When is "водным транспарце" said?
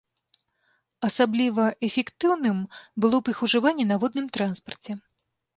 4.05-4.91